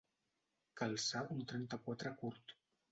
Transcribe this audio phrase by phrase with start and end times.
[0.81, 2.61] Calçar un trenta-quatre curt.